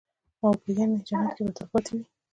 [0.43, 2.03] او په هغه يعني جنت كي به تل تلپاتي وي